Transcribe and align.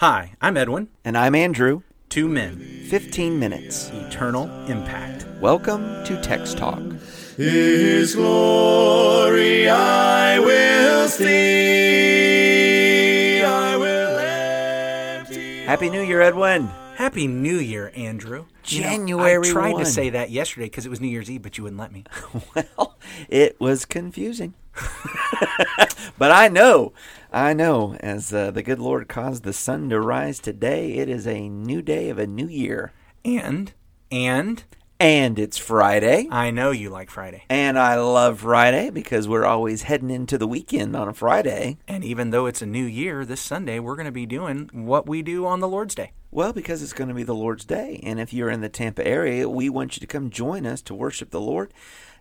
Hi, 0.00 0.32
I'm 0.42 0.58
Edwin. 0.58 0.88
And 1.06 1.16
I'm 1.16 1.34
Andrew. 1.34 1.80
Two 2.10 2.28
men, 2.28 2.58
15 2.90 3.38
minutes. 3.38 3.88
eternal 3.90 4.44
impact. 4.66 5.24
Welcome 5.40 6.04
to 6.04 6.20
Text 6.20 6.58
Talk. 6.58 6.82
His 7.38 8.14
glory 8.14 9.70
I 9.70 10.38
will 10.38 11.08
see. 11.08 11.32
I 13.42 13.76
will 13.78 14.18
empty. 14.18 15.62
Happy 15.62 15.88
New 15.88 16.02
Year, 16.02 16.20
Edwin. 16.20 16.68
Happy 16.96 17.26
New 17.26 17.56
Year, 17.56 17.90
Andrew. 17.96 18.44
You 18.66 18.82
know, 18.82 18.88
January 18.88 19.48
I 19.48 19.50
tried 19.50 19.72
1. 19.74 19.84
to 19.84 19.90
say 19.90 20.10
that 20.10 20.28
yesterday 20.30 20.66
because 20.66 20.84
it 20.84 20.90
was 20.90 21.00
New 21.00 21.08
Year's 21.08 21.30
Eve, 21.30 21.40
but 21.40 21.56
you 21.56 21.64
wouldn't 21.64 21.80
let 21.80 21.90
me. 21.92 22.04
Well, 22.54 22.96
it 23.30 23.58
was 23.58 23.84
confusing. 23.86 24.52
but 26.18 26.30
I 26.32 26.48
know, 26.48 26.92
I 27.36 27.52
know, 27.52 27.94
as 28.00 28.32
uh, 28.32 28.50
the 28.50 28.62
good 28.62 28.78
Lord 28.78 29.08
caused 29.08 29.42
the 29.42 29.52
sun 29.52 29.90
to 29.90 30.00
rise 30.00 30.38
today, 30.38 30.94
it 30.94 31.10
is 31.10 31.26
a 31.26 31.50
new 31.50 31.82
day 31.82 32.08
of 32.08 32.18
a 32.18 32.26
new 32.26 32.46
year. 32.46 32.94
And, 33.26 33.74
and, 34.10 34.64
And 34.98 35.38
it's 35.38 35.58
Friday. 35.58 36.26
I 36.30 36.50
know 36.50 36.70
you 36.70 36.88
like 36.88 37.10
Friday. 37.10 37.44
And 37.50 37.78
I 37.78 37.96
love 37.96 38.40
Friday 38.40 38.88
because 38.88 39.28
we're 39.28 39.44
always 39.44 39.82
heading 39.82 40.08
into 40.08 40.38
the 40.38 40.46
weekend 40.46 40.96
on 40.96 41.08
a 41.08 41.12
Friday. 41.12 41.76
And 41.86 42.02
even 42.02 42.30
though 42.30 42.46
it's 42.46 42.62
a 42.62 42.66
new 42.66 42.84
year, 42.84 43.26
this 43.26 43.42
Sunday 43.42 43.78
we're 43.78 43.96
going 43.96 44.06
to 44.06 44.12
be 44.12 44.24
doing 44.24 44.70
what 44.72 45.06
we 45.06 45.20
do 45.20 45.44
on 45.44 45.60
the 45.60 45.68
Lord's 45.68 45.94
Day. 45.94 46.12
Well, 46.30 46.54
because 46.54 46.82
it's 46.82 46.94
going 46.94 47.08
to 47.08 47.14
be 47.14 47.24
the 47.24 47.34
Lord's 47.34 47.66
Day. 47.66 48.00
And 48.04 48.18
if 48.18 48.32
you're 48.32 48.48
in 48.48 48.62
the 48.62 48.70
Tampa 48.70 49.06
area, 49.06 49.46
we 49.46 49.68
want 49.68 49.96
you 49.96 50.00
to 50.00 50.06
come 50.06 50.30
join 50.30 50.64
us 50.64 50.80
to 50.82 50.94
worship 50.94 51.30
the 51.30 51.42
Lord. 51.42 51.74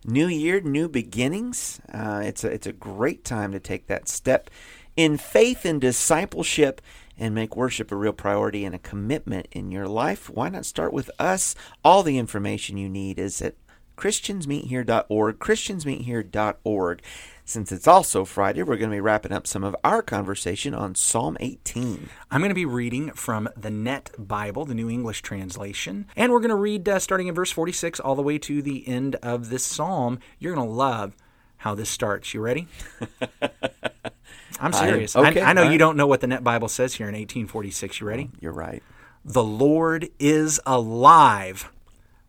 New 0.04 0.27
year, 0.27 0.60
new 0.60 0.90
beginnings. 0.90 1.80
Uh, 1.91 2.22
it's, 2.26 2.44
a, 2.44 2.52
it's 2.52 2.68
a 2.68 2.74
great 2.74 3.24
time 3.24 3.54
to 3.54 3.60
take 3.60 3.88
that 3.88 4.10
step 4.10 4.50
in 4.95 5.17
faith 5.17 5.66
and 5.66 5.81
discipleship 5.81 6.81
and 7.17 7.34
make 7.34 7.55
worship 7.55 7.91
a 7.91 7.95
real 7.95 8.13
priority 8.13 8.66
and 8.66 8.76
a 8.76 8.80
commitment 8.80 9.48
in 9.52 9.71
your 9.71 9.88
life. 9.88 10.30
Why 10.30 10.49
not 10.49 10.66
start 10.66 10.94
with 10.94 11.09
us? 11.20 11.55
All 11.84 12.04
the 12.04 12.18
information 12.18 12.77
you 12.77 12.90
need 12.90 13.20
is 13.20 13.41
at 13.41 13.55
christiansmeethere.org, 13.98 15.40
christiansmeethere.org. 15.40 17.02
Since 17.48 17.71
it's 17.71 17.87
also 17.87 18.26
Friday, 18.26 18.63
we're 18.63 18.77
going 18.77 18.90
to 18.90 18.96
be 18.96 19.02
wrapping 19.02 19.32
up 19.32 19.46
some 19.46 19.63
of 19.63 19.76
our 19.84 20.02
conversation 20.02 20.74
on 20.74 20.96
Psalm 20.96 21.37
18. 21.40 22.09
I'm 22.32 22.41
going 22.41 22.49
to 22.49 22.55
be 22.55 22.65
reading 22.65 23.12
from 23.12 23.48
the 23.55 23.70
Net 23.70 24.09
Bible, 24.18 24.65
the 24.65 24.74
New 24.74 24.90
English 24.90 25.21
Translation, 25.21 26.07
and 26.15 26.32
we're 26.32 26.40
going 26.40 26.49
to 26.49 26.55
read 26.55 26.90
uh, 26.90 26.98
starting 26.99 27.27
in 27.27 27.35
verse 27.35 27.52
46 27.52 27.99
all 27.99 28.15
the 28.15 28.24
way 28.24 28.40
to 28.40 28.62
the 28.62 28.87
end 28.87 29.15
of 29.18 29.49
this 29.49 29.63
psalm. 29.63 30.20
You're 30.40 30.55
going 30.55 30.68
to 30.68 30.74
love 30.74 31.15
how 31.57 31.76
this 31.76 31.90
starts. 31.90 32.34
You 32.34 32.41
ready? 32.41 32.68
I'm 34.60 34.74
I 34.74 34.88
serious. 34.88 35.15
okay, 35.15 35.41
I, 35.41 35.49
I 35.49 35.54
know 35.54 35.63
all 35.63 35.71
you 35.71 35.77
don't 35.77 35.98
know 35.98 36.07
what 36.07 36.21
the 36.21 36.27
Net 36.27 36.43
Bible 36.43 36.68
says 36.68 36.96
here 36.96 37.07
in 37.07 37.13
1846. 37.13 37.99
You 37.99 38.07
ready? 38.07 38.29
You're 38.40 38.52
right. 38.52 38.82
The 39.24 39.43
Lord 39.43 40.10
is 40.20 40.60
alive. 40.65 41.71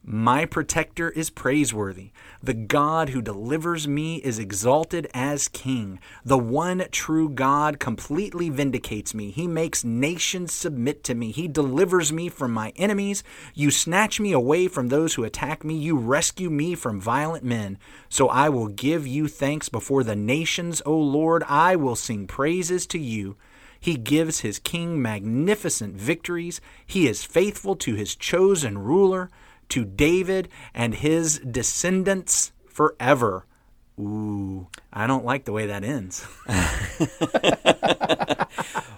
My 0.08 0.44
protector 0.44 1.10
is 1.10 1.30
praiseworthy. 1.30 2.12
The 2.40 2.54
God 2.54 3.08
who 3.08 3.20
delivers 3.20 3.88
me 3.88 4.18
is 4.18 4.38
exalted 4.38 5.08
as 5.12 5.48
king. 5.48 5.98
The 6.24 6.38
one 6.38 6.84
true 6.92 7.28
God 7.28 7.80
completely 7.80 8.48
vindicates 8.48 9.14
me. 9.14 9.32
He 9.32 9.48
makes 9.48 9.82
nations 9.82 10.52
submit 10.52 11.02
to 11.04 11.16
me. 11.16 11.32
He 11.32 11.48
delivers 11.48 12.12
me 12.12 12.28
from 12.28 12.52
my 12.52 12.72
enemies. 12.76 13.24
You 13.52 13.72
snatch 13.72 14.20
me 14.20 14.30
away 14.30 14.68
from 14.68 14.90
those 14.90 15.14
who 15.14 15.24
attack 15.24 15.64
me. 15.64 15.76
You 15.76 15.96
rescue 15.96 16.50
me 16.50 16.76
from 16.76 17.00
violent 17.00 17.42
men. 17.42 17.76
So 18.08 18.28
I 18.28 18.48
will 18.48 18.68
give 18.68 19.08
you 19.08 19.26
thanks 19.26 19.68
before 19.68 20.04
the 20.04 20.14
nations, 20.14 20.80
O 20.86 20.96
Lord. 20.96 21.42
I 21.48 21.74
will 21.74 21.96
sing 21.96 22.28
praises 22.28 22.86
to 22.86 22.98
you. 23.00 23.34
He 23.80 23.96
gives 23.96 24.40
his 24.40 24.60
king 24.60 25.02
magnificent 25.02 25.96
victories. 25.96 26.60
He 26.86 27.08
is 27.08 27.24
faithful 27.24 27.74
to 27.76 27.94
his 27.96 28.14
chosen 28.14 28.78
ruler, 28.78 29.30
to 29.70 29.84
David 29.84 30.48
and 30.74 30.94
his 30.94 31.38
descendants 31.40 32.52
forever. 32.68 33.46
Ooh, 33.98 34.68
I 34.92 35.06
don't 35.06 35.24
like 35.24 35.44
the 35.46 35.52
way 35.52 35.66
that 35.66 35.82
ends. 35.84 36.26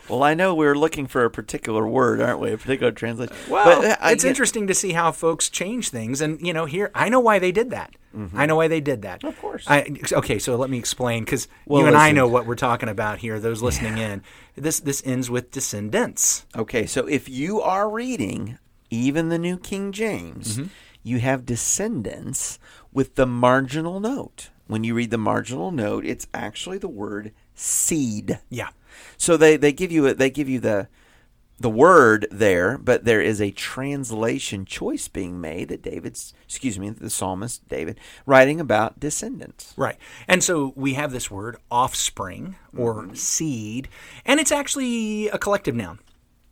Well, 0.08 0.22
I 0.22 0.32
know 0.32 0.54
we 0.54 0.66
are 0.66 0.74
looking 0.74 1.06
for 1.06 1.26
a 1.26 1.30
particular 1.30 1.86
word, 1.86 2.22
aren't 2.22 2.40
we? 2.40 2.50
A 2.52 2.56
particular 2.56 2.90
translation. 2.92 3.34
Well, 3.46 3.82
But, 3.82 4.02
uh, 4.02 4.08
it's 4.08 4.22
get- 4.24 4.30
interesting 4.30 4.66
to 4.68 4.74
see 4.74 4.92
how 4.92 5.12
folks 5.12 5.50
change 5.50 5.90
things, 5.90 6.22
and 6.22 6.40
you 6.40 6.54
know, 6.54 6.64
here 6.64 6.90
I 6.94 7.10
know 7.10 7.20
why 7.20 7.38
they 7.38 7.52
did 7.52 7.68
that. 7.70 7.94
I 8.34 8.46
know 8.46 8.56
why 8.56 8.68
they 8.68 8.80
did 8.80 9.02
that. 9.02 9.22
Of 9.22 9.34
Mm-hmm. 9.34 9.40
course. 9.42 9.64
I, 9.68 9.84
okay, 10.12 10.38
so 10.38 10.56
let 10.56 10.70
me 10.70 10.78
explain 10.78 11.24
because 11.24 11.46
Well, 11.66 11.82
you 11.82 11.88
and 11.88 11.96
I 11.96 12.12
know 12.12 12.26
what 12.26 12.46
we're 12.46 12.54
talking 12.54 12.88
about 12.88 13.18
here. 13.18 13.38
Those 13.38 13.60
listening 13.62 13.98
in, 13.98 14.22
this 14.56 14.80
this 14.80 15.02
ends 15.04 15.28
with 15.30 15.50
descendants. 15.50 16.46
Okay, 16.56 16.86
so 16.86 17.06
if 17.06 17.28
you 17.28 17.60
are 17.60 17.88
reading 17.90 18.58
even 18.90 19.28
the 19.28 19.38
New 19.38 19.58
King 19.58 19.92
James, 19.92 20.56
Mm-hmm. 20.58 20.66
you 21.02 21.18
have 21.20 21.46
descendants 21.46 22.58
with 22.92 23.14
the 23.14 23.26
marginal 23.26 24.00
note. 24.00 24.50
When 24.66 24.84
you 24.84 24.94
read 24.94 25.10
the 25.10 25.18
marginal 25.18 25.70
note, 25.70 26.04
it's 26.04 26.26
actually 26.34 26.78
the 26.78 26.88
word 26.88 27.32
seed. 27.54 28.38
Yeah. 28.50 28.68
So 29.16 29.36
they, 29.36 29.56
they 29.56 29.72
give 29.72 29.90
you 29.92 30.06
a, 30.06 30.14
they 30.14 30.30
give 30.30 30.48
you 30.48 30.60
the 30.60 30.88
the 31.60 31.68
word 31.70 32.24
there, 32.30 32.78
but 32.78 33.04
there 33.04 33.20
is 33.20 33.40
a 33.40 33.50
translation 33.50 34.64
choice 34.64 35.08
being 35.08 35.40
made 35.40 35.68
that 35.70 35.82
David's 35.82 36.32
excuse 36.44 36.78
me, 36.78 36.90
the 36.90 37.10
psalmist 37.10 37.66
David 37.68 37.98
writing 38.26 38.60
about 38.60 39.00
descendants. 39.00 39.74
Right. 39.76 39.96
And 40.28 40.44
so 40.44 40.72
we 40.76 40.94
have 40.94 41.10
this 41.10 41.30
word 41.32 41.56
offspring 41.70 42.54
or 42.76 43.02
Mm-hmm. 43.02 43.14
seed, 43.14 43.88
and 44.24 44.38
it's 44.38 44.52
actually 44.52 45.28
a 45.28 45.38
collective 45.38 45.74
noun. 45.74 45.98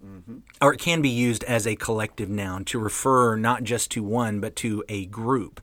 Mm-hmm. 0.07 0.39
Or 0.61 0.73
it 0.73 0.79
can 0.79 1.03
be 1.03 1.09
used 1.09 1.43
as 1.45 1.67
a 1.67 1.77
collective 1.77 2.29
noun 2.29 2.65
to 2.67 2.79
refer 2.79 3.37
not 3.37 3.65
just 3.65 3.91
to 3.93 4.03
one, 4.03 4.41
but 4.41 4.55
to 4.57 4.85
a 4.89 5.07
group. 5.07 5.61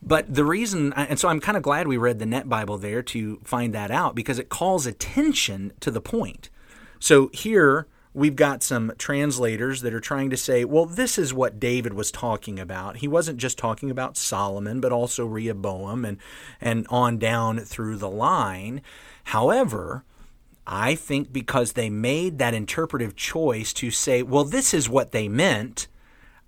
But 0.00 0.34
the 0.34 0.44
reason, 0.44 0.92
and 0.94 1.18
so 1.18 1.28
I'm 1.28 1.40
kind 1.40 1.56
of 1.56 1.62
glad 1.62 1.88
we 1.88 1.96
read 1.96 2.18
the 2.18 2.26
Net 2.26 2.48
Bible 2.48 2.76
there 2.76 3.02
to 3.02 3.40
find 3.44 3.74
that 3.74 3.90
out 3.90 4.14
because 4.14 4.38
it 4.38 4.48
calls 4.48 4.86
attention 4.86 5.72
to 5.80 5.90
the 5.90 6.00
point. 6.00 6.50
So 6.98 7.30
here 7.32 7.86
we've 8.12 8.36
got 8.36 8.62
some 8.62 8.92
translators 8.96 9.80
that 9.80 9.94
are 9.94 10.00
trying 10.00 10.30
to 10.30 10.36
say, 10.36 10.64
well, 10.64 10.86
this 10.86 11.18
is 11.18 11.34
what 11.34 11.58
David 11.58 11.94
was 11.94 12.10
talking 12.12 12.60
about. 12.60 12.98
He 12.98 13.08
wasn't 13.08 13.38
just 13.38 13.58
talking 13.58 13.90
about 13.90 14.16
Solomon, 14.16 14.80
but 14.80 14.92
also 14.92 15.26
Rehoboam 15.26 16.04
and, 16.04 16.18
and 16.60 16.86
on 16.90 17.18
down 17.18 17.58
through 17.60 17.96
the 17.96 18.10
line. 18.10 18.82
However, 19.24 20.04
I 20.66 20.94
think 20.94 21.32
because 21.32 21.72
they 21.72 21.90
made 21.90 22.38
that 22.38 22.54
interpretive 22.54 23.14
choice 23.16 23.72
to 23.74 23.90
say, 23.90 24.22
well, 24.22 24.44
this 24.44 24.72
is 24.72 24.88
what 24.88 25.12
they 25.12 25.28
meant, 25.28 25.88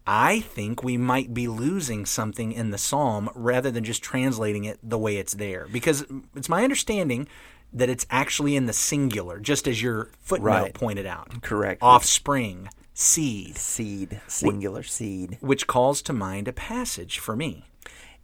I 0.06 0.40
think 0.40 0.82
we 0.82 0.96
might 0.96 1.34
be 1.34 1.48
losing 1.48 2.06
something 2.06 2.52
in 2.52 2.70
the 2.70 2.78
psalm 2.78 3.28
rather 3.34 3.70
than 3.70 3.84
just 3.84 4.02
translating 4.02 4.64
it 4.64 4.78
the 4.82 4.98
way 4.98 5.16
it's 5.16 5.34
there. 5.34 5.66
Because 5.70 6.04
it's 6.34 6.48
my 6.48 6.62
understanding 6.64 7.28
that 7.72 7.90
it's 7.90 8.06
actually 8.10 8.56
in 8.56 8.66
the 8.66 8.72
singular, 8.72 9.38
just 9.40 9.66
as 9.68 9.82
your 9.82 10.10
footnote 10.20 10.46
Right. 10.46 10.74
pointed 10.74 11.04
out. 11.06 11.42
Correct. 11.42 11.82
Offspring, 11.82 12.68
seed, 12.94 13.58
Seed, 13.58 14.20
singular 14.28 14.82
seed. 14.82 15.36
which 15.40 15.66
calls 15.66 16.00
to 16.02 16.12
mind 16.14 16.48
a 16.48 16.52
passage 16.52 17.18
for 17.18 17.36
me. 17.36 17.64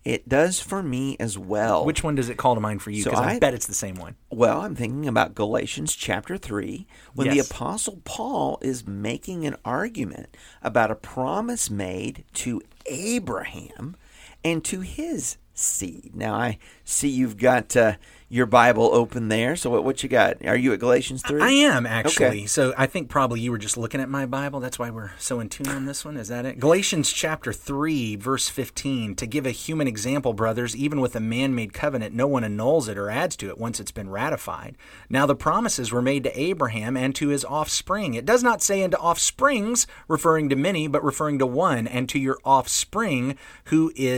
It 0.04 0.28
does 0.28 0.58
for 0.58 0.82
me 0.82 1.16
as 1.20 1.38
well. 1.38 1.84
Which 1.84 2.02
one 2.02 2.16
does 2.16 2.28
it 2.28 2.36
call 2.36 2.54
to 2.56 2.60
mind 2.60 2.82
for 2.82 2.90
you? 2.90 3.02
So 3.02 3.10
Because 3.10 3.24
I, 3.24 3.30
I- 3.34 3.38
bet 3.38 3.54
it's 3.54 3.66
the 3.66 3.74
same 3.74 3.94
one. 3.94 4.16
Well, 4.30 4.62
I'm 4.62 4.74
thinking 4.74 5.06
about 5.06 5.34
Galatians 5.34 5.94
chapter 5.94 6.36
3 6.36 6.86
when 7.14 7.26
Yes. 7.28 7.34
the 7.48 7.54
Apostle 7.54 8.00
Paul 8.04 8.58
is 8.62 8.86
making 8.86 9.46
an 9.46 9.56
argument 9.64 10.36
about 10.62 10.90
a 10.90 10.96
promise 10.96 11.70
made 11.70 12.24
to 12.34 12.60
Abraham 12.86 13.96
and 14.44 14.64
to 14.64 14.80
his 14.80 15.38
seed. 15.54 16.14
Now, 16.14 16.34
I 16.34 16.58
see 16.84 17.08
you've 17.08 17.36
got 17.36 17.76
uh, 17.76 17.94
your 18.32 18.46
Bible 18.46 18.88
open 18.94 19.28
there. 19.28 19.56
So, 19.56 19.68
what, 19.68 19.84
what 19.84 20.02
you 20.02 20.08
got? 20.08 20.44
Are 20.46 20.56
you 20.56 20.72
at 20.72 20.80
Galatians 20.80 21.22
3? 21.22 21.42
I 21.42 21.50
am 21.50 21.84
actually. 21.84 22.26
Okay. 22.26 22.46
So 22.46 22.72
I 22.78 22.86
think 22.86 23.10
probably 23.10 23.40
you 23.40 23.50
were 23.50 23.58
just 23.58 23.76
looking 23.76 24.00
at 24.00 24.08
my 24.08 24.24
Bible. 24.24 24.58
That's 24.58 24.78
why 24.78 24.88
we're 24.88 25.10
so 25.18 25.38
in 25.38 25.50
tune 25.50 25.68
on 25.68 25.84
this 25.84 26.02
one. 26.02 26.16
Is 26.16 26.28
that 26.28 26.46
it? 26.46 26.58
Galatians 26.58 27.12
chapter 27.12 27.52
3, 27.52 28.16
verse 28.16 28.48
15. 28.48 29.16
To 29.16 29.26
give 29.26 29.44
a 29.44 29.50
human 29.50 29.86
example, 29.86 30.32
brothers, 30.32 30.74
even 30.74 31.00
with 31.02 31.14
a 31.14 31.20
man 31.20 31.54
made 31.54 31.74
covenant, 31.74 32.14
no 32.14 32.26
one 32.26 32.42
annuls 32.42 32.88
it 32.88 32.96
or 32.96 33.10
adds 33.10 33.36
to 33.36 33.48
it 33.48 33.58
once 33.58 33.78
it's 33.78 33.90
been 33.90 34.08
ratified. 34.08 34.78
Now 35.10 35.26
the 35.26 35.36
promises 35.36 35.92
were 35.92 36.00
made 36.00 36.24
to 36.24 36.40
Abraham 36.40 36.96
and 36.96 37.14
to 37.16 37.28
his 37.28 37.44
offspring. 37.44 38.14
It 38.14 38.24
does 38.24 38.42
not 38.42 38.62
say 38.62 38.82
unto 38.82 38.96
offsprings, 38.96 39.86
referring 40.08 40.48
to 40.48 40.56
many, 40.56 40.88
but 40.88 41.04
referring 41.04 41.38
to 41.40 41.46
one, 41.46 41.86
and 41.86 42.08
to 42.08 42.18
your 42.18 42.38
offspring, 42.46 43.36
who 43.66 43.92
is 43.94 44.11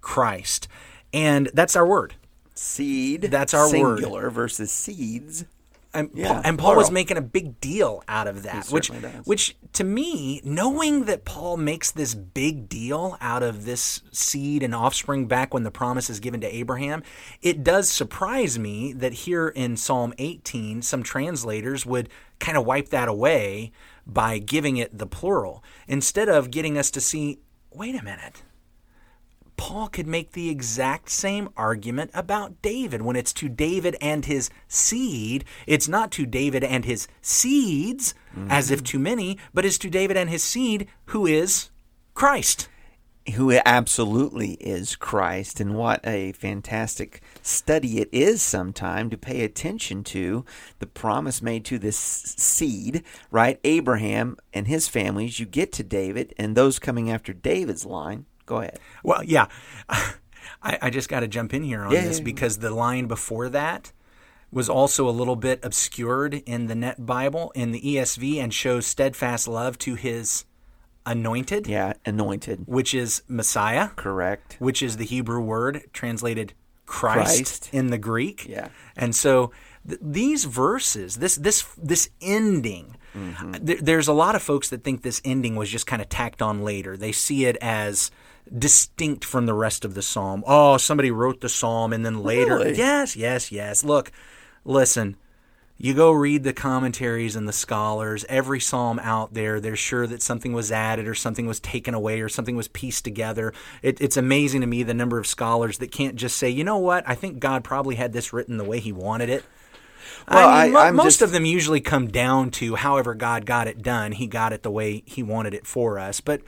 Christ. 0.00 0.68
And 1.12 1.50
that's 1.54 1.76
our 1.76 1.86
word. 1.86 2.14
Seed. 2.54 3.22
That's 3.22 3.54
our 3.54 3.72
word. 3.72 3.98
singular 3.98 4.30
versus 4.30 4.70
seeds. 4.70 5.44
and, 5.94 6.10
Yeah, 6.14 6.28
Paul, 6.28 6.42
and 6.44 6.58
Paul 6.58 6.76
was 6.76 6.90
making 6.90 7.16
a 7.16 7.22
big 7.22 7.60
deal 7.60 8.04
out 8.06 8.26
of 8.28 8.42
that, 8.44 8.66
which 8.66 8.88
which 9.24 9.56
to 9.72 9.84
me, 9.84 10.40
knowing 10.44 11.04
that 11.04 11.24
Paul 11.24 11.56
makes 11.56 11.90
this 11.90 12.14
big 12.14 12.68
deal 12.68 13.16
out 13.20 13.42
of 13.42 13.64
this 13.64 14.02
seed 14.12 14.62
and 14.62 14.74
offspring 14.74 15.26
back 15.26 15.52
when 15.54 15.62
the 15.62 15.70
promise 15.70 16.10
is 16.10 16.20
given 16.20 16.40
to 16.42 16.54
Abraham, 16.54 17.02
it 17.42 17.64
does 17.64 17.88
surprise 17.88 18.58
me 18.58 18.92
that 18.92 19.12
here 19.12 19.48
in 19.48 19.76
Psalm 19.76 20.12
18, 20.18 20.82
some 20.82 21.02
translators 21.02 21.84
would 21.86 22.08
kind 22.38 22.56
of 22.56 22.66
wipe 22.66 22.90
that 22.90 23.08
away 23.08 23.72
by 24.06 24.38
giving 24.38 24.76
it 24.76 24.96
the 24.96 25.06
plural 25.06 25.64
instead 25.88 26.28
of 26.28 26.50
getting 26.50 26.76
us 26.76 26.90
to 26.90 27.00
see, 27.00 27.38
wait 27.72 27.94
a 27.94 28.04
minute. 28.04 28.42
Paul 29.60 29.88
could 29.88 30.06
make 30.06 30.32
the 30.32 30.48
exact 30.48 31.10
same 31.10 31.50
argument 31.54 32.10
about 32.14 32.62
David. 32.62 33.02
When 33.02 33.14
it's 33.14 33.32
to 33.34 33.48
David 33.48 33.94
and 34.00 34.24
his 34.24 34.48
seed, 34.68 35.44
it's 35.66 35.86
not 35.86 36.10
to 36.12 36.24
David 36.24 36.64
and 36.64 36.86
his 36.86 37.06
seeds, 37.20 38.14
as 38.48 38.70
if 38.70 38.82
too 38.82 38.98
many, 38.98 39.36
but 39.52 39.66
it's 39.66 39.76
to 39.78 39.90
David 39.90 40.16
and 40.16 40.30
his 40.30 40.42
seed, 40.42 40.88
who 41.12 41.26
is 41.26 41.68
Christ. 42.14 42.68
who 43.34 43.52
absolutely 43.66 44.52
is 44.54 44.96
Christ, 44.96 45.60
and 45.60 45.74
what 45.74 46.00
a 46.06 46.32
fantastic 46.32 47.20
study 47.42 48.00
it 48.00 48.08
is 48.12 48.42
sometime 48.42 49.10
to 49.10 49.18
pay 49.18 49.44
attention 49.44 50.02
to 50.04 50.44
the 50.78 50.86
promise 50.86 51.42
made 51.42 51.64
to 51.66 51.78
this 51.78 51.98
seed, 51.98 53.04
right? 53.30 53.60
Abraham 53.62 54.36
and 54.52 54.66
his 54.66 54.88
families, 54.88 55.38
you 55.38 55.46
get 55.46 55.70
to 55.72 55.82
David, 55.82 56.34
and 56.38 56.56
those 56.56 56.78
coming 56.78 57.10
after 57.10 57.32
David's 57.32 57.84
line. 57.84 58.26
Go 58.50 58.58
ahead. 58.58 58.80
Well, 59.04 59.22
yeah. 59.22 59.46
I, 59.88 60.76
I 60.82 60.90
just 60.90 61.08
got 61.08 61.20
to 61.20 61.28
jump 61.28 61.54
in 61.54 61.62
here 61.62 61.82
on 61.84 61.92
Yeah, 61.92 62.02
this 62.02 62.16
yeah, 62.16 62.22
yeah. 62.22 62.24
because 62.24 62.58
the 62.58 62.70
line 62.74 63.06
before 63.06 63.48
that 63.48 63.92
was 64.50 64.68
also 64.68 65.08
a 65.08 65.12
little 65.14 65.36
bit 65.36 65.60
obscured 65.62 66.34
in 66.34 66.66
the 66.66 66.74
Net 66.74 67.06
Bible 67.06 67.52
in 67.54 67.70
the 67.70 67.80
ESV 67.80 68.38
and 68.42 68.52
shows 68.52 68.86
steadfast 68.88 69.46
love 69.46 69.78
to 69.78 69.94
his 69.94 70.44
anointed, 71.06 71.68
Yeah, 71.68 71.92
anointed. 72.04 72.64
which 72.66 72.92
is 72.92 73.22
Messiah. 73.28 73.90
Correct. 73.94 74.56
which 74.58 74.82
is 74.82 74.96
the 74.96 75.04
Hebrew 75.04 75.40
word 75.40 75.82
translated 75.92 76.54
Christ, 76.86 77.22
Christ. 77.36 77.70
in 77.72 77.90
the 77.90 77.98
Greek. 77.98 78.48
Yeah. 78.48 78.68
And 78.96 79.14
so 79.14 79.52
th- 79.88 80.00
these 80.02 80.44
verses, 80.44 81.16
this 81.18 81.36
this 81.36 81.64
this 81.80 82.10
ending, 82.20 82.96
mm-hmm. 83.16 83.64
th- 83.64 83.78
there's 83.80 84.08
a 84.08 84.12
lot 84.12 84.34
of 84.34 84.42
folks 84.42 84.68
that 84.70 84.82
think 84.82 85.02
this 85.02 85.22
ending 85.24 85.54
was 85.54 85.70
just 85.70 85.86
kind 85.86 86.02
of 86.02 86.08
tacked 86.08 86.42
on 86.42 86.62
later. 86.64 86.96
They 86.96 87.12
see 87.12 87.44
it 87.46 87.56
as 87.62 88.10
distinct 88.56 89.24
from 89.24 89.46
the 89.46 89.54
rest 89.54 89.84
of 89.84 89.94
the 89.94 90.02
psalm. 90.02 90.42
Oh, 90.46 90.76
somebody 90.76 91.10
wrote 91.10 91.40
the 91.40 91.48
psalm 91.48 91.92
and 91.92 92.04
then 92.04 92.22
later. 92.22 92.56
Really? 92.56 92.76
Yes, 92.76 93.16
yes, 93.16 93.52
yes. 93.52 93.84
Look, 93.84 94.10
listen. 94.64 95.16
You 95.82 95.94
go 95.94 96.10
read 96.10 96.44
the 96.44 96.52
commentaries 96.52 97.36
and 97.36 97.48
the 97.48 97.54
scholars. 97.54 98.26
Every 98.28 98.60
psalm 98.60 98.98
out 98.98 99.32
there, 99.32 99.60
they're 99.60 99.76
sure 99.76 100.06
that 100.06 100.20
something 100.20 100.52
was 100.52 100.70
added 100.70 101.08
or 101.08 101.14
something 101.14 101.46
was 101.46 101.58
taken 101.58 101.94
away 101.94 102.20
or 102.20 102.28
something 102.28 102.54
was 102.54 102.68
pieced 102.68 103.02
together. 103.04 103.54
It, 103.80 103.98
it's 103.98 104.18
amazing 104.18 104.60
to 104.60 104.66
me 104.66 104.82
the 104.82 104.92
number 104.92 105.18
of 105.18 105.26
scholars 105.26 105.78
that 105.78 105.90
can't 105.90 106.16
just 106.16 106.36
say, 106.36 106.50
you 106.50 106.64
know 106.64 106.76
what, 106.76 107.08
I 107.08 107.14
think 107.14 107.38
God 107.38 107.64
probably 107.64 107.94
had 107.94 108.12
this 108.12 108.30
written 108.30 108.58
the 108.58 108.64
way 108.64 108.78
He 108.78 108.92
wanted 108.92 109.30
it. 109.30 109.42
Well, 110.30 110.46
I 110.50 110.66
mean, 110.66 110.76
I- 110.76 110.90
most 110.90 111.04
just- 111.04 111.22
of 111.22 111.32
them 111.32 111.46
usually 111.46 111.80
come 111.80 112.08
down 112.08 112.50
to 112.52 112.74
however 112.74 113.14
God 113.14 113.46
got 113.46 113.66
it 113.66 113.80
done, 113.80 114.12
He 114.12 114.26
got 114.26 114.52
it 114.52 114.62
the 114.62 114.70
way 114.70 115.02
He 115.06 115.22
wanted 115.22 115.54
it 115.54 115.66
for 115.66 115.98
us. 115.98 116.20
But 116.20 116.42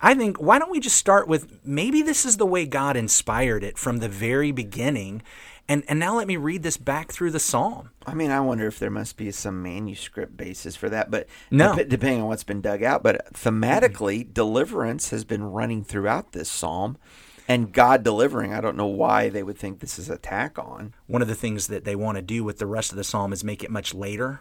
I 0.00 0.14
think, 0.14 0.36
why 0.38 0.58
don't 0.58 0.70
we 0.70 0.80
just 0.80 0.96
start 0.96 1.26
with 1.28 1.60
maybe 1.64 2.02
this 2.02 2.24
is 2.24 2.36
the 2.36 2.46
way 2.46 2.66
God 2.66 2.96
inspired 2.96 3.64
it 3.64 3.78
from 3.78 3.98
the 3.98 4.08
very 4.08 4.52
beginning? 4.52 5.22
And, 5.68 5.82
and 5.88 5.98
now 5.98 6.16
let 6.16 6.28
me 6.28 6.36
read 6.36 6.62
this 6.62 6.76
back 6.76 7.10
through 7.10 7.32
the 7.32 7.40
psalm. 7.40 7.90
I 8.06 8.14
mean, 8.14 8.30
I 8.30 8.38
wonder 8.40 8.66
if 8.68 8.78
there 8.78 8.90
must 8.90 9.16
be 9.16 9.32
some 9.32 9.62
manuscript 9.62 10.36
basis 10.36 10.76
for 10.76 10.88
that, 10.90 11.10
but 11.10 11.26
No. 11.50 11.74
dep- 11.74 11.88
depending 11.88 12.22
on 12.22 12.28
what's 12.28 12.44
been 12.44 12.60
dug 12.60 12.82
out. 12.84 13.02
But 13.02 13.32
thematically, 13.32 14.20
mm-hmm. 14.20 14.32
deliverance 14.32 15.10
has 15.10 15.24
been 15.24 15.42
running 15.42 15.82
throughout 15.82 16.32
this 16.32 16.48
psalm, 16.48 16.98
and 17.48 17.72
God 17.72 18.04
delivering. 18.04 18.52
I 18.54 18.60
don't 18.60 18.76
know 18.76 18.86
why 18.86 19.28
they 19.28 19.42
would 19.42 19.58
think 19.58 19.80
this 19.80 19.98
is 19.98 20.08
a 20.08 20.18
tack 20.18 20.58
on. 20.58 20.94
one 21.06 21.22
of 21.22 21.28
the 21.28 21.34
things 21.34 21.66
that 21.68 21.84
they 21.84 21.96
want 21.96 22.16
to 22.16 22.22
do 22.22 22.44
with 22.44 22.58
the 22.58 22.66
rest 22.66 22.92
of 22.92 22.96
the 22.96 23.04
psalm 23.04 23.32
is 23.32 23.42
make 23.42 23.64
it 23.64 23.70
much 23.70 23.94
later. 23.94 24.40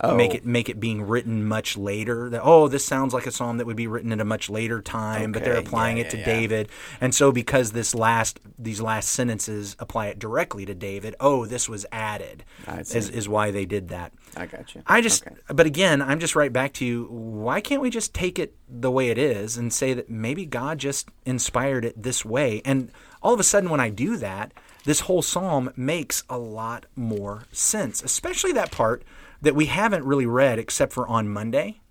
Oh. 0.00 0.16
Make 0.16 0.34
it 0.34 0.46
make 0.46 0.70
it 0.70 0.80
being 0.80 1.02
written 1.02 1.44
much 1.44 1.76
later. 1.76 2.30
That 2.30 2.40
oh, 2.42 2.66
this 2.66 2.84
sounds 2.84 3.12
like 3.12 3.26
a 3.26 3.30
psalm 3.30 3.58
that 3.58 3.66
would 3.66 3.76
be 3.76 3.86
written 3.86 4.10
at 4.10 4.20
a 4.20 4.24
much 4.24 4.48
later 4.48 4.80
time, 4.80 5.32
but 5.32 5.44
they're 5.44 5.58
applying 5.58 5.98
yeah, 5.98 6.04
it 6.04 6.10
to 6.10 6.16
yeah, 6.16 6.26
yeah. 6.26 6.34
David. 6.40 6.68
And 7.00 7.14
so 7.14 7.30
because 7.30 7.72
this 7.72 7.94
last 7.94 8.40
these 8.58 8.80
last 8.80 9.10
sentences 9.10 9.76
apply 9.78 10.06
it 10.06 10.18
directly 10.18 10.64
to 10.64 10.74
David, 10.74 11.14
oh, 11.20 11.44
this 11.44 11.68
was 11.68 11.84
added. 11.92 12.44
Is 12.66 13.10
is 13.10 13.28
why 13.28 13.50
they 13.50 13.66
did 13.66 13.88
that. 13.88 14.12
I 14.34 14.46
got 14.46 14.74
you. 14.74 14.82
I 14.86 15.02
just, 15.02 15.26
Okay. 15.26 15.36
but 15.48 15.66
again, 15.66 16.00
I'm 16.00 16.18
just 16.18 16.34
right 16.34 16.52
back 16.52 16.72
to 16.74 16.86
you. 16.86 17.04
Why 17.10 17.60
can't 17.60 17.82
we 17.82 17.90
just 17.90 18.14
take 18.14 18.38
it 18.38 18.54
the 18.68 18.90
way 18.90 19.08
it 19.08 19.18
is 19.18 19.58
and 19.58 19.72
say 19.72 19.92
that 19.92 20.08
maybe 20.08 20.46
God 20.46 20.78
just 20.78 21.10
inspired 21.26 21.84
it 21.84 22.02
this 22.02 22.24
way? 22.24 22.62
And 22.64 22.90
all 23.22 23.34
of 23.34 23.40
a 23.40 23.44
sudden, 23.44 23.68
when 23.68 23.80
I 23.80 23.90
do 23.90 24.16
that, 24.16 24.52
this 24.84 25.00
whole 25.00 25.22
psalm 25.22 25.70
makes 25.76 26.24
a 26.30 26.38
lot 26.38 26.86
more 26.96 27.44
sense, 27.52 28.02
especially 28.02 28.52
that 28.52 28.72
part 28.72 29.02
that 29.42 29.54
we 29.54 29.66
haven't 29.66 30.04
really 30.04 30.26
read 30.26 30.58
except 30.58 30.92
for 30.92 31.06
on 31.06 31.28
Monday 31.28 31.82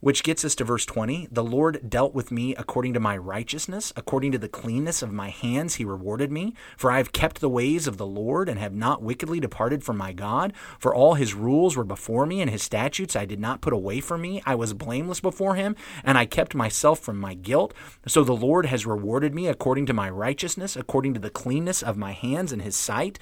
which 0.00 0.22
gets 0.22 0.44
us 0.44 0.54
to 0.54 0.64
verse 0.64 0.84
20. 0.84 1.28
The 1.30 1.44
Lord 1.44 1.88
dealt 1.88 2.14
with 2.14 2.30
me 2.30 2.54
according 2.54 2.94
to 2.94 3.00
my 3.00 3.16
righteousness, 3.16 3.92
according 3.96 4.32
to 4.32 4.38
the 4.38 4.48
cleanness 4.48 5.02
of 5.02 5.12
my 5.12 5.30
hands, 5.30 5.76
he 5.76 5.84
rewarded 5.84 6.30
me. 6.30 6.54
For 6.76 6.90
I 6.90 6.98
have 6.98 7.12
kept 7.12 7.40
the 7.40 7.48
ways 7.48 7.86
of 7.86 7.96
the 7.96 8.06
Lord 8.06 8.48
and 8.48 8.58
have 8.58 8.74
not 8.74 9.02
wickedly 9.02 9.40
departed 9.40 9.82
from 9.82 9.96
my 9.96 10.12
God. 10.12 10.52
For 10.78 10.94
all 10.94 11.14
his 11.14 11.34
rules 11.34 11.76
were 11.76 11.84
before 11.84 12.26
me, 12.26 12.40
and 12.40 12.50
his 12.50 12.62
statutes 12.62 13.16
I 13.16 13.24
did 13.24 13.40
not 13.40 13.60
put 13.60 13.72
away 13.72 14.00
from 14.00 14.20
me. 14.20 14.42
I 14.44 14.54
was 14.54 14.74
blameless 14.74 15.20
before 15.20 15.54
him, 15.54 15.76
and 16.04 16.18
I 16.18 16.26
kept 16.26 16.54
myself 16.54 17.00
from 17.00 17.18
my 17.18 17.34
guilt. 17.34 17.74
So 18.06 18.22
the 18.22 18.32
Lord 18.32 18.66
has 18.66 18.86
rewarded 18.86 19.34
me 19.34 19.48
according 19.48 19.86
to 19.86 19.92
my 19.92 20.10
righteousness, 20.10 20.76
according 20.76 21.14
to 21.14 21.20
the 21.20 21.30
cleanness 21.30 21.82
of 21.82 21.96
my 21.96 22.12
hands 22.12 22.52
in 22.52 22.60
his 22.60 22.76
sight. 22.76 23.18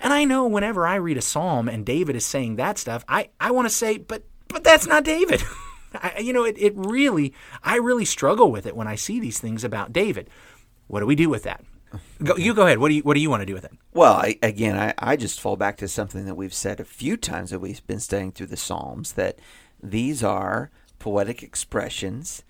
And 0.00 0.12
I 0.12 0.24
know 0.24 0.46
whenever 0.46 0.86
I 0.86 0.96
read 0.96 1.16
a 1.16 1.22
psalm 1.22 1.68
and 1.68 1.84
David 1.84 2.16
is 2.16 2.24
saying 2.24 2.56
that 2.56 2.78
stuff, 2.78 3.04
I, 3.08 3.30
I 3.40 3.50
want 3.50 3.68
to 3.68 3.74
say, 3.74 3.98
but 3.98 4.24
but 4.48 4.64
that's 4.64 4.86
not 4.86 5.04
David. 5.04 5.42
I, 5.94 6.18
you 6.18 6.32
know, 6.32 6.44
it, 6.44 6.56
it 6.58 6.72
really, 6.76 7.34
I 7.62 7.76
really 7.76 8.04
struggle 8.04 8.50
with 8.50 8.66
it 8.66 8.76
when 8.76 8.86
I 8.86 8.94
see 8.94 9.20
these 9.20 9.38
things 9.38 9.64
about 9.64 9.92
David. 9.92 10.28
What 10.86 11.00
do 11.00 11.06
we 11.06 11.14
do 11.14 11.28
with 11.28 11.42
that? 11.44 11.64
Go, 12.22 12.36
you 12.36 12.54
go 12.54 12.66
ahead. 12.66 12.78
What 12.78 12.88
do 12.88 12.94
you 12.94 13.02
What 13.02 13.14
do 13.14 13.20
you 13.20 13.30
want 13.30 13.40
to 13.40 13.46
do 13.46 13.54
with 13.54 13.64
it? 13.64 13.72
Well, 13.94 14.14
I, 14.14 14.38
again, 14.42 14.78
I, 14.78 14.94
I 14.98 15.16
just 15.16 15.40
fall 15.40 15.56
back 15.56 15.76
to 15.78 15.88
something 15.88 16.26
that 16.26 16.34
we've 16.34 16.52
said 16.52 16.80
a 16.80 16.84
few 16.84 17.16
times 17.16 17.50
that 17.50 17.60
we've 17.60 17.86
been 17.86 18.00
studying 18.00 18.32
through 18.32 18.48
the 18.48 18.56
Psalms 18.56 19.12
that 19.12 19.38
these 19.82 20.22
are 20.22 20.70
poetic 20.98 21.42
expressions, 21.42 22.42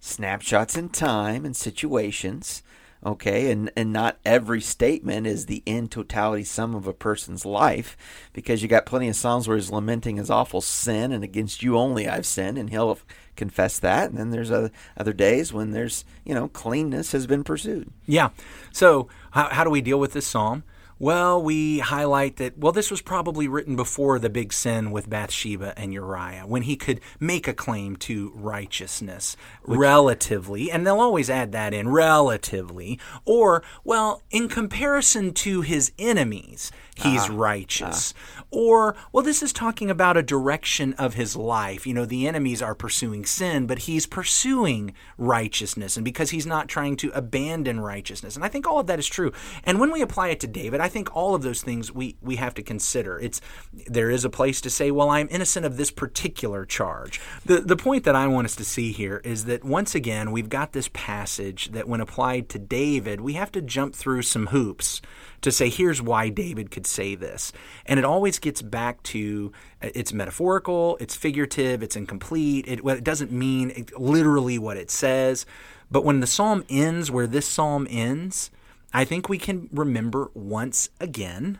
snapshots 0.00 0.76
in 0.76 0.88
time 0.88 1.44
and 1.44 1.54
situations. 1.54 2.62
Okay, 3.04 3.50
and 3.50 3.70
and 3.76 3.92
not 3.92 4.18
every 4.24 4.60
statement 4.60 5.26
is 5.26 5.46
the 5.46 5.62
in 5.66 5.88
totality 5.88 6.44
sum 6.44 6.74
of 6.74 6.86
a 6.86 6.92
person's 6.92 7.44
life, 7.44 7.96
because 8.32 8.62
you 8.62 8.68
got 8.68 8.86
plenty 8.86 9.08
of 9.08 9.16
psalms 9.16 9.46
where 9.46 9.56
he's 9.56 9.70
lamenting 9.70 10.16
his 10.16 10.30
awful 10.30 10.60
sin 10.60 11.12
and 11.12 11.22
against 11.22 11.62
you 11.62 11.76
only 11.76 12.08
I've 12.08 12.26
sinned, 12.26 12.58
and 12.58 12.70
he'll 12.70 12.98
confess 13.36 13.78
that. 13.78 14.08
And 14.08 14.18
then 14.18 14.30
there's 14.30 14.50
other 14.50 14.72
other 14.96 15.12
days 15.12 15.52
when 15.52 15.72
there's 15.72 16.04
you 16.24 16.34
know 16.34 16.48
cleanness 16.48 17.12
has 17.12 17.26
been 17.26 17.44
pursued. 17.44 17.90
Yeah. 18.06 18.30
So, 18.72 19.08
how, 19.32 19.50
how 19.50 19.64
do 19.64 19.70
we 19.70 19.82
deal 19.82 20.00
with 20.00 20.12
this 20.12 20.26
psalm? 20.26 20.64
Well, 20.98 21.42
we 21.42 21.80
highlight 21.80 22.36
that, 22.36 22.56
well, 22.56 22.72
this 22.72 22.90
was 22.90 23.02
probably 23.02 23.48
written 23.48 23.76
before 23.76 24.18
the 24.18 24.30
big 24.30 24.52
sin 24.52 24.90
with 24.90 25.10
Bathsheba 25.10 25.78
and 25.78 25.92
Uriah, 25.92 26.44
when 26.46 26.62
he 26.62 26.74
could 26.74 27.00
make 27.20 27.46
a 27.46 27.52
claim 27.52 27.96
to 27.96 28.32
righteousness 28.34 29.36
relatively, 29.64 30.70
and 30.70 30.86
they'll 30.86 31.00
always 31.00 31.28
add 31.28 31.52
that 31.52 31.74
in 31.74 31.90
relatively, 31.90 32.98
or, 33.26 33.62
well, 33.84 34.22
in 34.30 34.48
comparison 34.48 35.34
to 35.34 35.60
his 35.60 35.92
enemies, 35.98 36.72
he's 36.94 37.24
uh-huh. 37.24 37.34
righteous. 37.34 38.14
Uh-huh. 38.16 38.42
Or, 38.50 38.96
well, 39.12 39.24
this 39.24 39.42
is 39.42 39.52
talking 39.52 39.90
about 39.90 40.16
a 40.16 40.22
direction 40.22 40.94
of 40.94 41.12
his 41.12 41.36
life. 41.36 41.86
You 41.86 41.92
know, 41.92 42.06
the 42.06 42.26
enemies 42.26 42.62
are 42.62 42.74
pursuing 42.74 43.26
sin, 43.26 43.66
but 43.66 43.80
he's 43.80 44.06
pursuing 44.06 44.94
righteousness, 45.18 45.96
and 45.98 46.04
because 46.04 46.30
he's 46.30 46.46
not 46.46 46.68
trying 46.68 46.96
to 46.96 47.10
abandon 47.10 47.80
righteousness. 47.80 48.34
And 48.34 48.44
I 48.44 48.48
think 48.48 48.66
all 48.66 48.80
of 48.80 48.86
that 48.86 48.98
is 48.98 49.06
true. 49.06 49.32
And 49.64 49.78
when 49.78 49.92
we 49.92 50.00
apply 50.00 50.28
it 50.28 50.40
to 50.40 50.46
David, 50.46 50.80
I 50.86 50.88
think 50.88 51.16
all 51.16 51.34
of 51.34 51.42
those 51.42 51.62
things 51.62 51.90
we, 51.90 52.16
we 52.22 52.36
have 52.36 52.54
to 52.54 52.62
consider. 52.62 53.18
It's 53.18 53.40
there 53.88 54.08
is 54.08 54.24
a 54.24 54.30
place 54.30 54.60
to 54.60 54.70
say, 54.70 54.92
well, 54.92 55.10
I'm 55.10 55.26
innocent 55.32 55.66
of 55.66 55.76
this 55.76 55.90
particular 55.90 56.64
charge. 56.64 57.20
The 57.44 57.58
the 57.58 57.76
point 57.76 58.04
that 58.04 58.14
I 58.14 58.28
want 58.28 58.44
us 58.44 58.54
to 58.54 58.64
see 58.64 58.92
here 58.92 59.20
is 59.24 59.46
that 59.46 59.64
once 59.64 59.96
again, 59.96 60.30
we've 60.30 60.48
got 60.48 60.74
this 60.74 60.88
passage 60.92 61.72
that 61.72 61.88
when 61.88 62.00
applied 62.00 62.48
to 62.50 62.60
David, 62.60 63.20
we 63.20 63.32
have 63.32 63.50
to 63.50 63.60
jump 63.60 63.96
through 63.96 64.22
some 64.22 64.46
hoops 64.46 65.02
to 65.40 65.50
say 65.50 65.68
here's 65.68 66.00
why 66.00 66.28
David 66.28 66.70
could 66.70 66.86
say 66.86 67.16
this. 67.16 67.52
And 67.84 67.98
it 67.98 68.04
always 68.04 68.38
gets 68.38 68.62
back 68.62 69.02
to 69.14 69.50
uh, 69.82 69.88
it's 69.92 70.12
metaphorical, 70.12 70.96
it's 71.00 71.16
figurative, 71.16 71.82
it's 71.82 71.96
incomplete. 71.96 72.64
It, 72.68 72.86
it 72.86 73.02
doesn't 73.02 73.32
mean 73.32 73.86
literally 73.98 74.56
what 74.56 74.76
it 74.76 74.92
says. 74.92 75.46
But 75.90 76.04
when 76.04 76.20
the 76.20 76.28
psalm 76.28 76.64
ends 76.70 77.10
where 77.10 77.26
this 77.26 77.48
psalm 77.48 77.88
ends, 77.90 78.52
I 78.92 79.04
think 79.04 79.28
we 79.28 79.38
can 79.38 79.68
remember 79.72 80.30
once 80.34 80.90
again 81.00 81.58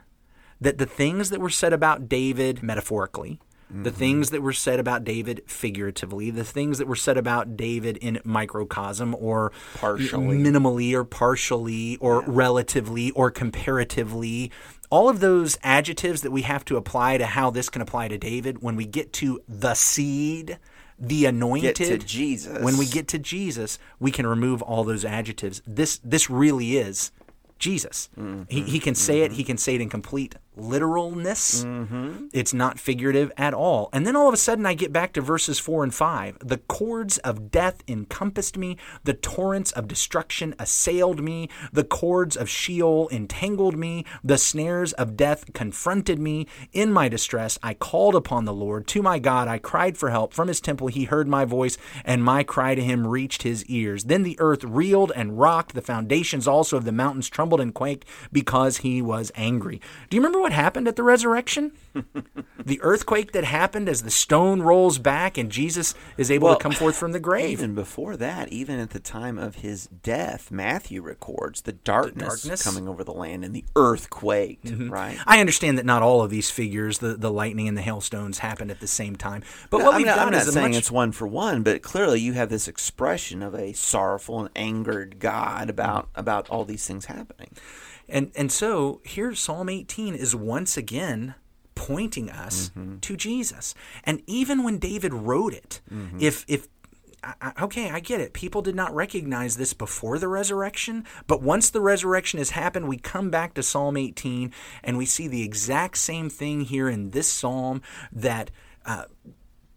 that 0.61 0.78
the 0.78 0.87
things 0.87 1.30
that 1.30 1.40
were 1.40 1.50
said 1.50 1.73
about 1.73 2.09
David 2.09 2.62
metaphorically, 2.62 3.40
the 3.68 3.90
mm-hmm. 3.90 3.99
things 3.99 4.30
that 4.30 4.42
were 4.42 4.52
said 4.52 4.78
about 4.78 5.02
David 5.04 5.42
figuratively, 5.47 6.30
the 6.30 6.45
things 6.45 6.78
that 6.78 6.87
were 6.87 6.97
said 6.97 7.18
about 7.18 7.56
David 7.56 7.97
in 7.97 8.21
microcosm 8.25 9.14
or 9.18 9.52
Partially. 9.75 10.38
minimally 10.38 10.95
or 10.95 11.04
partially 11.04 11.97
or 11.97 12.23
relatively 12.23 13.11
or 13.11 13.30
comparatively, 13.30 14.52
all 14.88 15.09
of 15.09 15.18
those 15.21 15.59
adjectives 15.64 16.23
that 16.23 16.30
we 16.30 16.42
have 16.42 16.64
to 16.66 16.76
apply 16.76 17.18
to 17.18 17.26
how 17.26 17.50
this 17.50 17.68
can 17.68 17.83
apply 17.83 18.09
to 18.09 18.16
David, 18.16 18.62
when 18.62 18.76
we 18.76 18.87
get 18.87 19.12
to 19.14 19.40
the 19.49 19.75
seed, 19.75 20.59
the 20.99 21.26
anointed, 21.26 21.76
Jesus. 22.07 22.62
when 22.62 22.76
we 22.79 22.87
get 22.87 23.09
to 23.09 23.19
Jesus, 23.19 23.79
we 24.00 24.11
can 24.11 24.26
remove 24.26 24.62
all 24.62 24.85
those 24.85 25.05
adjectives. 25.05 25.62
This 25.67 25.99
this 26.03 26.31
really 26.31 26.76
is 26.79 27.11
Jesus. 27.59 28.09
He, 28.49 28.62
he 28.62 28.81
can 28.81 28.95
say 28.95 29.23
it. 29.23 29.33
He 29.33 29.45
can 29.45 29.59
say 29.59 29.75
it 29.75 29.81
in 29.81 29.88
complete 29.88 30.37
literalness. 30.57 31.65
Mm-hmm. 31.65 32.27
It's 32.33 32.55
not 32.55 32.79
figurative 32.79 33.31
at 33.37 33.55
all. 33.55 33.89
And 33.93 34.07
then 34.07 34.17
all 34.17 34.29
of 34.29 34.35
a 34.35 34.39
sudden, 34.39 34.67
I 34.67 34.75
get 34.75 34.93
back 34.93 35.13
to 35.13 35.21
verses 35.21 35.59
four 35.59 35.85
and 35.85 35.95
five. 35.95 36.39
The 36.41 36.59
cords 36.59 37.19
of 37.19 37.51
death 37.51 37.83
encompassed 37.87 38.57
me. 38.57 38.77
The 39.05 39.15
torrents 39.15 39.73
of 39.73 39.89
destruction 39.89 40.55
assailed 40.59 41.23
me. 41.23 41.49
The 41.73 41.85
cords 41.85 42.37
of 42.37 42.49
Sheol 42.49 43.09
entangled 43.11 43.77
me. 43.77 44.05
The 44.25 44.39
snares 44.39 44.93
of 44.95 45.17
death 45.17 45.53
confronted 45.53 46.19
me. 46.19 46.47
In 46.73 46.93
my 46.93 47.09
distress, 47.09 47.59
I 47.63 47.75
called 47.75 48.15
upon 48.15 48.45
the 48.45 48.55
Lord. 48.55 48.87
To 48.89 49.03
my 49.03 49.19
God, 49.19 49.49
I 49.49 49.59
cried 49.59 49.99
for 49.99 50.11
help. 50.11 50.33
From 50.33 50.49
his 50.49 50.61
temple, 50.61 50.89
he 50.89 51.05
heard 51.05 51.29
my 51.29 51.45
voice, 51.45 51.77
and 52.05 52.25
my 52.25 52.43
cry 52.43 52.75
to 52.75 52.83
him 52.83 53.07
reached 53.07 53.43
his 53.43 53.65
ears. 53.67 54.05
Then 54.05 54.23
the 54.23 54.37
earth 54.41 54.65
reeled 54.65 55.13
and 55.15 55.39
rocked. 55.39 55.75
The 55.75 55.83
foundations 55.83 56.49
also 56.49 56.77
of 56.77 56.85
the 56.85 56.93
mountains 56.93 57.29
trembled 57.29 57.61
and 57.61 57.75
quaked 57.75 58.07
because 58.33 58.79
he 58.79 59.03
was 59.03 59.31
angry. 59.35 59.81
Do 60.09 60.17
you 60.17 60.21
remember 60.21 60.46
what 60.47 60.53
happened 60.53 60.87
at 60.87 60.95
the 60.95 61.03
resurrection? 61.03 61.73
the 62.65 62.81
earthquake 62.83 63.33
that 63.33 63.43
happened 63.43 63.88
as 63.88 64.05
the 64.05 64.12
stone 64.12 64.62
rolls 64.62 64.97
back 64.97 65.37
and 65.37 65.50
Jesus 65.50 65.93
is 66.17 66.31
able 66.31 66.47
Well, 66.47 66.57
to 66.57 66.62
come 66.62 66.71
forth 66.71 66.95
from 66.97 67.11
the 67.11 67.19
grave. 67.29 67.50
Even 67.50 67.75
before 67.75 68.17
that, 68.17 68.53
even 68.53 68.79
at 68.79 68.91
the 68.91 69.00
time 69.00 69.38
of 69.38 69.57
his 69.57 69.87
death, 69.87 70.53
Matthew 70.53 71.03
records 71.03 71.62
the 71.62 71.73
darkness, 71.73 72.43
darkness? 72.43 72.61
Mm-hmm. 72.61 72.71
coming 72.71 72.88
over 72.88 73.03
the 73.03 73.12
land 73.12 73.45
and 73.45 73.57
the 73.57 73.65
earth 73.75 74.09
quaked, 74.09 74.71
right? 74.71 75.19
I 75.26 75.41
understand 75.41 75.79
that 75.79 75.85
not 75.85 76.03
all 76.03 76.23
of 76.23 76.31
these 76.31 76.49
figures, 76.49 76.99
the, 76.99 77.17
the 77.17 77.33
lightning 77.33 77.67
and 77.67 77.76
the 77.76 77.83
hailstones, 77.83 78.38
happened 78.38 78.71
at 78.71 78.79
the 78.79 78.87
same 78.87 79.17
time. 79.17 79.43
But 79.71 79.79
No, 79.79 79.87
what 79.87 79.95
I'm 79.95 79.99
we've 79.99 80.07
not, 80.07 80.15
got 80.17 80.29
I'm 80.29 80.35
is 80.35 80.47
a 80.47 80.53
saying 80.53 80.69
much 80.71 80.79
it's 80.79 80.93
one 80.93 81.11
for 81.11 81.26
one, 81.26 81.65
but 81.65 81.83
clearly 81.83 82.21
you 82.21 82.35
have 82.35 82.50
this 82.50 82.69
expression 82.69 83.43
of 83.43 83.53
a 83.53 83.73
sorrowful 83.73 84.38
and 84.38 84.50
angered 84.55 85.19
God 85.19 85.69
about 85.69 86.09
about 86.15 86.49
all 86.50 86.65
these 86.65 86.87
things 86.87 87.07
happening. 87.07 87.50
And 88.09 88.31
and 88.37 88.51
so 88.53 89.01
here 89.05 89.35
Psalm 89.35 89.69
18 89.69 90.15
is 90.15 90.35
once 90.37 90.77
again 90.77 91.35
pointing 91.75 92.31
us 92.31 92.71
to 93.03 93.17
Jesus. 93.17 93.75
And 94.05 94.23
even 94.27 94.63
when 94.63 94.79
David 94.79 95.13
wrote 95.13 95.53
it, 95.55 95.81
if 96.19 96.45
if 96.49 96.69
I- 97.25 97.35
I- 97.57 97.65
okay, 97.65 97.91
I 97.91 97.99
get 97.99 98.21
it. 98.21 98.33
People 98.35 98.63
did 98.63 98.77
not 98.77 98.95
recognize 98.95 99.57
this 99.57 99.73
before 99.75 100.19
the 100.19 100.29
resurrection, 100.29 101.05
but 101.27 101.43
once 101.43 101.69
the 101.71 101.81
resurrection 101.81 102.39
has 102.39 102.51
happened, 102.51 102.87
we 102.87 102.99
come 102.99 103.31
back 103.31 103.55
to 103.55 103.63
Psalm 103.65 103.97
18 103.97 104.53
and 104.85 104.97
we 104.97 105.07
see 105.07 105.27
the 105.27 105.43
exact 105.43 105.99
same 105.99 106.31
thing 106.31 106.61
here 106.61 106.89
in 106.89 107.11
this 107.11 107.27
psalm 107.31 107.83
that 108.13 108.51
uh, 108.85 109.05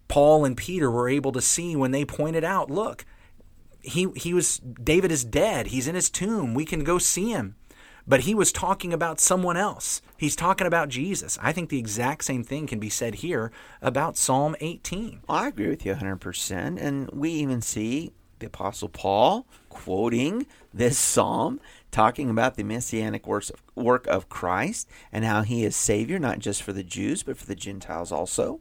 Paul 0.08 0.46
and 0.46 0.56
Peter 0.56 0.92
were 0.92 1.10
able 1.10 1.32
to 1.32 1.42
see 1.42 1.76
when 1.76 1.90
they 1.92 2.06
pointed 2.06 2.44
out, 2.44 2.70
look, 2.70 3.04
he 3.82 4.08
he 4.16 4.34
was 4.34 4.60
David 4.60 5.12
is 5.12 5.24
dead. 5.24 5.68
He's 5.68 5.88
in 5.88 5.96
his 5.96 6.10
tomb. 6.10 6.54
We 6.54 6.66
can 6.66 6.84
go 6.84 6.98
see 7.00 7.30
him. 7.32 7.56
But 8.10 8.22
he 8.22 8.34
was 8.34 8.52
talking 8.52 8.92
about 8.92 9.20
someone 9.20 9.56
else. 9.56 10.02
He's 10.18 10.36
talking 10.36 10.66
about 10.66 10.90
Jesus. 10.90 11.38
I 11.44 11.52
think 11.52 11.70
the 11.70 11.78
exact 11.78 12.24
same 12.24 12.44
thing 12.44 12.66
can 12.66 12.80
be 12.80 12.90
said 12.90 13.16
here 13.16 13.52
about 13.84 14.18
Psalm 14.18 14.56
18. 14.60 15.20
I 15.30 15.48
agree 15.48 15.70
with 15.70 15.86
you 15.86 15.94
100%. 15.94 16.82
And 16.82 17.12
we 17.12 17.30
even 17.30 17.62
see 17.62 18.12
the 18.40 18.48
Apostle 18.48 18.90
Paul 18.90 19.46
quoting 19.70 20.48
this 20.74 20.98
psalm, 20.98 21.60
talking 21.92 22.32
about 22.32 22.56
the 22.56 22.64
messianic 22.64 23.28
works 23.28 23.52
of, 23.52 23.62
work 23.76 24.08
of 24.08 24.28
Christ 24.28 24.90
and 25.12 25.24
how 25.24 25.44
he 25.44 25.64
is 25.64 25.76
Savior, 25.76 26.18
not 26.18 26.40
just 26.40 26.64
for 26.64 26.74
the 26.74 26.84
Jews, 26.84 27.22
but 27.22 27.38
for 27.38 27.46
the 27.46 27.54
Gentiles 27.54 28.12
also. 28.12 28.60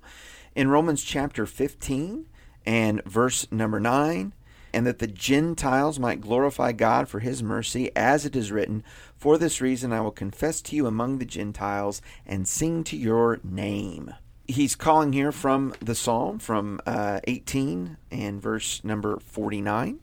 In 0.54 0.68
Romans 0.68 1.02
chapter 1.02 1.46
15 1.46 2.26
and 2.66 3.02
verse 3.04 3.50
number 3.50 3.80
9, 3.80 4.34
and 4.72 4.86
that 4.86 4.98
the 4.98 5.06
Gentiles 5.06 5.98
might 5.98 6.20
glorify 6.20 6.72
God 6.72 7.08
for 7.08 7.20
his 7.20 7.42
mercy, 7.42 7.90
as 7.96 8.26
it 8.26 8.36
is 8.36 8.52
written, 8.52 8.84
For 9.18 9.36
this 9.36 9.60
reason 9.60 9.92
I 9.92 10.00
will 10.00 10.10
confess 10.12 10.60
to 10.62 10.76
you 10.76 10.86
among 10.86 11.18
the 11.18 11.24
Gentiles 11.26 12.00
and 12.24 12.46
sing 12.48 12.84
to 12.84 12.96
your 12.96 13.40
name 13.42 14.14
he's 14.50 14.74
calling 14.74 15.12
here 15.12 15.30
from 15.30 15.74
the 15.80 15.94
psalm 15.94 16.38
from 16.38 16.80
uh, 16.86 17.20
18 17.24 17.98
and 18.10 18.40
verse 18.40 18.82
number 18.82 19.18
49 19.20 20.00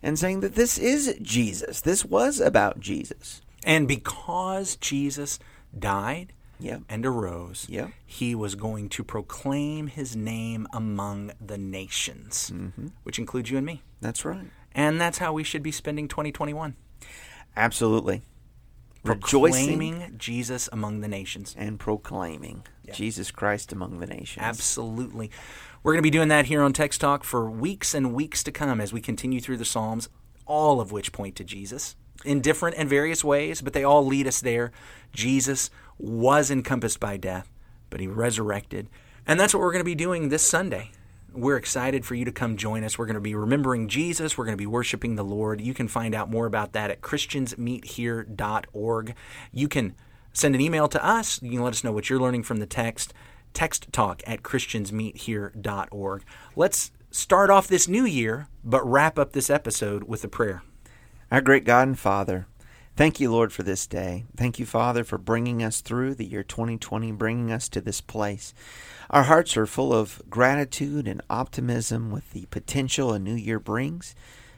and 0.00 0.16
saying 0.16 0.38
that 0.40 0.54
this 0.54 0.78
is 0.78 1.16
jesus 1.20 1.80
this 1.80 2.04
was 2.04 2.38
about 2.38 2.78
jesus 2.78 3.42
And 3.66 3.88
because 3.88 4.76
Jesus 4.76 5.40
died 5.76 6.32
Yep. 6.60 6.82
and 6.88 7.04
arose, 7.04 7.66
Yep. 7.68 7.90
he 8.06 8.34
was 8.36 8.54
going 8.54 8.90
to 8.90 9.02
proclaim 9.02 9.88
his 9.88 10.14
name 10.14 10.68
among 10.72 11.32
the 11.44 11.58
nations, 11.58 12.52
which 13.02 13.18
includes 13.18 13.50
you 13.50 13.56
and 13.56 13.66
me. 13.66 13.82
that's 14.00 14.24
right 14.24 14.46
And 14.72 15.00
that's 15.00 15.18
how 15.18 15.32
we 15.32 15.42
should 15.42 15.64
be 15.64 15.72
spending 15.72 16.06
2021. 16.06 16.76
absolutely 17.56 18.22
Proclaiming 19.04 20.14
Jesus 20.18 20.68
among 20.72 21.00
the 21.00 21.08
nations. 21.08 21.54
and 21.58 21.78
proclaiming 21.78 22.64
jesus 22.92 23.30
christ 23.30 23.72
among 23.72 24.00
the 24.00 24.06
nations 24.06 24.42
Absolutely. 24.44 25.30
We're 25.82 25.92
going 25.92 26.02
to 26.02 26.06
be 26.06 26.10
doing 26.10 26.28
that 26.28 26.46
here 26.46 26.60
on 26.60 26.72
Text 26.72 27.00
Talk 27.00 27.24
for 27.24 27.50
weeks 27.50 27.94
and 27.94 28.12
weeks 28.12 28.42
to 28.42 28.52
come 28.52 28.80
as 28.80 28.92
we 28.92 29.00
continue 29.00 29.40
through 29.40 29.56
the 29.56 29.64
Psalms, 29.64 30.08
all 30.44 30.80
of 30.80 30.92
which 30.92 31.12
point 31.12 31.36
to 31.36 31.44
Jesus 31.44 31.96
in 32.24 32.40
different 32.40 32.76
and 32.76 32.88
various 32.88 33.24
ways, 33.24 33.62
but 33.62 33.72
they 33.72 33.84
all 33.84 34.04
lead 34.04 34.26
us 34.26 34.40
there. 34.40 34.72
Jesus 35.12 35.70
was 35.98 36.50
encompassed 36.50 37.00
by 37.00 37.16
death, 37.16 37.50
but 37.88 38.00
he 38.00 38.06
resurrected. 38.06 38.88
And 39.26 39.38
that's 39.38 39.54
what 39.54 39.60
we're 39.60 39.72
going 39.72 39.80
to 39.80 39.84
be 39.84 39.94
doing 39.94 40.28
this 40.28 40.46
Sunday. 40.46 40.90
We're 41.32 41.56
excited 41.56 42.04
for 42.04 42.14
you 42.14 42.24
to 42.24 42.32
come 42.32 42.56
join 42.56 42.84
us. 42.84 42.98
We're 42.98 43.06
going 43.06 43.14
to 43.14 43.20
be 43.20 43.34
remembering 43.34 43.88
Jesus. 43.88 44.36
We're 44.36 44.44
going 44.44 44.56
to 44.56 44.62
be 44.62 44.66
worshiping 44.66 45.16
the 45.16 45.24
Lord. 45.24 45.60
You 45.60 45.74
can 45.74 45.88
find 45.88 46.14
out 46.14 46.30
more 46.30 46.46
about 46.46 46.72
that 46.72 46.90
at 46.90 47.00
christiansmeethere.org. 47.00 49.14
You 49.52 49.68
can 49.68 49.94
send 50.32 50.54
an 50.54 50.60
email 50.60 50.88
to 50.88 51.04
us. 51.04 51.42
You 51.42 51.50
can 51.50 51.62
let 51.62 51.72
us 51.72 51.84
know 51.84 51.92
what 51.92 52.10
you're 52.10 52.20
learning 52.20 52.42
from 52.42 52.58
the 52.58 52.66
text. 52.66 53.14
Text 53.52 53.92
talk 53.92 54.22
at 54.26 54.42
christiansmeethere.org. 54.42 56.24
Let's 56.56 56.90
start 57.10 57.50
off 57.50 57.68
this 57.68 57.88
new 57.88 58.04
year, 58.04 58.48
but 58.64 58.86
wrap 58.86 59.18
up 59.18 59.32
this 59.32 59.50
episode 59.50 60.04
with 60.04 60.24
a 60.24 60.28
prayer. 60.28 60.62
Our 61.30 61.40
great 61.40 61.64
God 61.64 61.88
and 61.88 61.98
Father, 61.98 62.46
thank 63.00 63.18
you, 63.18 63.32
Lord, 63.32 63.50
for 63.50 63.62
this 63.62 63.86
day. 63.86 64.26
Thank 64.36 64.58
you, 64.58 64.66
Father, 64.66 65.04
for 65.04 65.16
bringing 65.16 65.62
us 65.62 65.80
through 65.80 66.16
the 66.16 66.26
year 66.26 66.42
2020, 66.42 67.12
bringing 67.12 67.50
us 67.50 67.66
to 67.70 67.80
this 67.80 68.02
place. 68.02 68.52
Our 69.08 69.22
hearts 69.22 69.56
are 69.56 69.64
full 69.64 69.94
of 69.94 70.20
gratitude 70.28 71.08
and 71.08 71.22
optimism 71.30 72.10
with 72.10 72.30
the 72.32 72.44
potential 72.50 73.14
a 73.14 73.18
new 73.18 73.34
year 73.34 73.58
brings. 73.58 74.14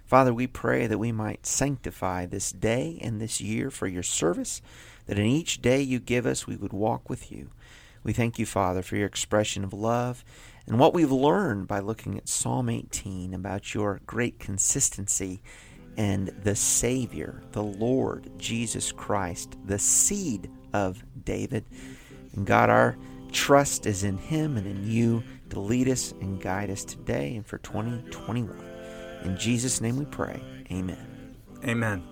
Father, 0.07 0.35
we 0.35 0.49
pray 0.49 0.89
that 0.89 0.99
we 0.99 1.13
might 1.13 1.47
sanctify 1.47 2.27
this 2.27 2.51
day 2.51 2.99
and 3.01 3.21
this 3.21 3.41
year 3.41 3.71
for 3.71 3.87
your 3.87 4.03
service, 4.03 4.61
that 5.07 5.21
in 5.21 5.27
each 5.27 5.63
day 5.63 5.81
you 5.81 6.01
give 6.01 6.27
us, 6.27 6.45
we 6.45 6.57
would 6.57 6.73
walk 6.73 7.09
with 7.09 7.31
you. 7.31 7.51
We 8.03 8.13
thank 8.13 8.41
you, 8.41 8.47
Father, 8.47 8.83
for 8.83 8.97
your 8.97 9.07
expression 9.07 9.63
of 9.63 9.73
love 9.73 10.25
and 10.67 10.81
what 10.81 10.95
we've 10.95 11.13
learned 11.13 11.69
by 11.69 11.79
looking 11.79 12.19
at 12.19 12.29
Psalm 12.29 12.69
18 12.69 13.35
about 13.35 13.73
your 13.73 14.01
great 14.05 14.41
consistency 14.41 15.43
and 15.97 16.29
the 16.43 16.57
Savior, 16.57 17.43
the 17.53 17.63
Lord 17.63 18.31
Jesus 18.39 18.93
Christ, 18.93 19.57
the 19.65 19.79
seed 19.79 20.51
of 20.73 21.05
David. 21.25 21.65
And 22.35 22.47
God, 22.47 22.71
our 22.71 22.97
trust 23.31 23.87
is 23.87 24.05
in 24.05 24.19
Him 24.19 24.57
and 24.57 24.67
in 24.67 24.91
you 24.91 25.23
to 25.51 25.61
lead 25.61 25.89
us 25.89 26.13
and 26.21 26.41
guide 26.41 26.71
us 26.71 26.85
today 26.85 27.37
and 27.37 27.47
for 27.47 27.59
2021. 27.59 28.57
In 29.25 29.37
Jesus' 29.37 29.81
name 29.81 29.97
we 29.97 30.05
pray. 30.07 30.43
Amen. 30.71 31.37
Amen. 31.65 32.03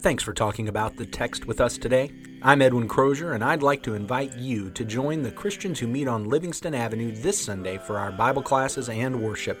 Thanks 0.00 0.24
for 0.24 0.32
talking 0.32 0.68
about 0.68 0.96
the 0.96 1.06
text 1.06 1.46
with 1.46 1.60
us 1.60 1.78
today. 1.78 2.10
I'm 2.42 2.60
Edwin 2.60 2.88
Crozier, 2.88 3.34
and 3.34 3.44
I'd 3.44 3.62
like 3.62 3.84
to 3.84 3.94
invite 3.94 4.36
you 4.36 4.70
to 4.70 4.84
join 4.84 5.22
the 5.22 5.30
Christians 5.30 5.78
who 5.78 5.86
meet 5.86 6.08
on 6.08 6.28
Livingston 6.28 6.74
Avenue 6.74 7.12
this 7.12 7.40
Sunday 7.40 7.78
for 7.78 7.98
our 7.98 8.10
Bible 8.10 8.42
classes 8.42 8.88
and 8.88 9.22
worship. 9.22 9.60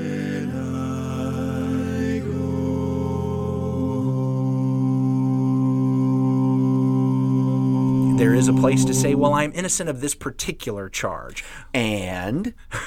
Is 8.41 8.47
a 8.47 8.53
place 8.53 8.83
to 8.85 8.93
say, 8.93 9.13
well, 9.13 9.33
I'm 9.33 9.51
innocent 9.53 9.87
of 9.87 10.01
this 10.01 10.15
particular 10.15 10.89
charge. 10.89 11.43
And 11.75 12.55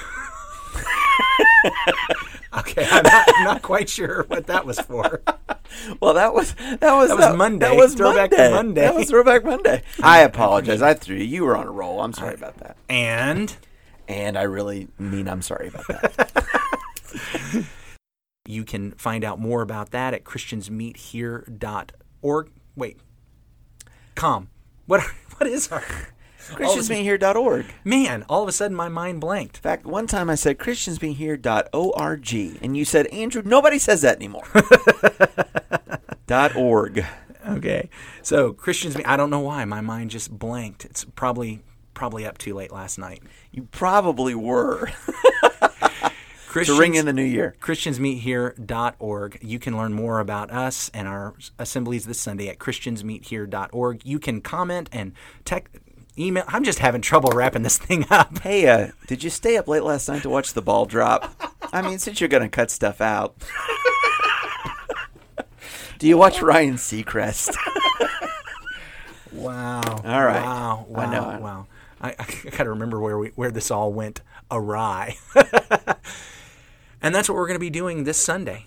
Okay, 2.57 2.87
I'm 2.91 3.03
not, 3.05 3.29
I'm 3.37 3.45
not 3.45 3.63
quite 3.63 3.89
sure 3.89 4.25
what 4.29 4.47
that 4.49 4.65
was 4.67 4.79
for. 4.81 5.23
well, 6.01 6.15
that 6.15 6.35
was 6.35 6.55
that 6.55 6.81
was 6.95 7.09
That 7.09 7.19
was 7.19 7.37
Monday. 7.37 7.67
That 7.69 7.77
was 7.77 7.95
Throwback 7.95 8.31
to 8.31 8.37
Monday. 8.37 8.55
Monday. 8.55 8.81
That 8.83 8.95
was 8.95 9.09
throwback 9.11 9.45
Monday. 9.45 9.83
I 10.03 10.21
apologize. 10.21 10.81
I 10.83 10.95
threw 10.95 11.17
you. 11.17 11.25
You 11.25 11.45
were 11.45 11.57
on 11.57 11.67
a 11.67 11.71
roll. 11.71 12.01
I'm 12.01 12.13
sorry 12.13 12.35
about 12.35 12.59
that. 12.59 12.77
And 12.89 13.57
And 14.09 14.37
I 14.37 14.43
really 14.43 14.89
mean 14.99 15.29
I'm 15.29 15.43
sorry 15.43 15.69
about 15.69 15.87
that. 15.89 16.45
you 18.47 18.65
can 18.65 18.93
find 18.93 19.25
out 19.25 19.41
more 19.41 19.63
about 19.63 19.91
that 19.91 20.15
at 20.15 20.25
christiansmeethere.org. 20.25 22.51
Wait, 22.77 22.99
com. 24.15 24.49
What 24.87 25.03
what 25.37 25.49
is 25.49 25.71
our 25.71 25.85
ChristiansMeetHere.org. 26.51 27.67
man? 27.85 28.25
All 28.29 28.43
of 28.43 28.49
a 28.49 28.53
sudden, 28.53 28.77
my 28.77 28.89
mind 28.89 29.21
blanked. 29.21 29.57
In 29.57 29.63
fact, 29.63 29.87
one 29.87 30.07
time 30.07 30.29
I 30.29 30.35
said 30.35 30.59
ChristiansBeingHere.org, 30.59 32.63
and 32.63 32.77
you 32.77 32.85
said, 32.85 33.07
Andrew, 33.07 33.43
nobody 33.45 33.79
says 33.79 34.03
that 34.03 34.17
anymore. 34.17 34.47
dot 36.27 36.55
.org. 36.55 37.05
Okay, 37.49 37.89
so 38.23 38.53
Christians. 38.53 38.97
I 39.05 39.17
don't 39.17 39.31
know 39.31 39.41
why 39.41 39.65
my 39.65 39.81
mind 39.81 40.11
just 40.11 40.31
blanked. 40.31 40.85
It's 40.85 41.05
probably 41.05 41.63
probably 41.95 42.27
up 42.27 42.39
too 42.39 42.55
late 42.55 42.73
last 42.73 42.99
night. 42.99 43.23
You 43.53 43.69
probably 43.71 44.35
were 44.35 44.91
to 46.63 46.79
ring 46.79 46.95
in 46.95 47.07
the 47.07 47.13
new 47.13 47.25
year. 47.25 47.57
christiansmeethere.org. 47.61 49.39
You 49.43 49.59
can 49.59 49.77
learn 49.77 49.93
more 49.93 50.21
about 50.21 50.51
us 50.51 50.91
and 50.95 51.09
our 51.09 51.35
assemblies 51.59 52.07
this 52.07 52.21
Sunday 52.21 52.49
at 52.49 52.59
christiansmeethere.org. 52.59 54.05
You 54.05 54.19
can 54.19 54.41
comment 54.41 54.89
and 54.93 55.13
text, 55.45 55.75
email. 56.19 56.45
I'm 56.47 56.63
just 56.65 56.79
having 56.79 57.01
trouble 57.01 57.31
wrapping 57.31 57.63
this 57.63 57.79
thing 57.79 58.07
up. 58.11 58.39
Hey, 58.45 58.69
uh, 58.69 58.89
did 59.07 59.25
you 59.25 59.31
stay 59.31 59.57
up 59.57 59.67
late 59.69 59.83
last 59.83 60.09
night 60.09 60.23
to 60.23 60.29
watch 60.31 60.53
the 60.53 60.63
ball 60.63 60.85
drop? 60.87 61.35
I 61.73 61.83
mean, 61.83 61.99
since 61.99 62.21
you're 62.21 62.29
going 62.29 62.43
to 62.43 62.49
cut 62.49 62.71
stuff 62.71 63.01
out. 63.01 63.35
Do 65.99 66.07
you 66.07 66.19
watch 66.19 66.43
Ryan 66.43 66.75
Seacrest? 66.75 67.57
Wow. 69.33 69.81
All 69.83 70.25
right. 70.25 70.43
Wow. 70.43 70.87
Wow. 70.89 71.01
I 71.03 71.13
know. 71.13 71.39
Wow. 71.41 71.67
I, 72.01 72.15
I 72.19 72.51
got 72.51 72.65
to 72.65 72.71
remember 72.71 73.01
where 73.01 73.19
we 73.19 73.29
where 73.31 73.51
this 73.51 73.71
all 73.71 73.93
went 73.93 74.21
awry. 74.51 75.17
And 77.05 77.15
that's 77.15 77.29
what 77.29 77.37
we're 77.37 77.47
going 77.47 77.55
to 77.57 77.61
be 77.61 77.69
doing 77.69 78.05
this 78.05 78.17
Sunday. 78.17 78.65